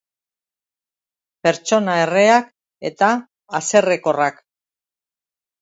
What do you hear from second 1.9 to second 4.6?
erreak eta haserrekorrak.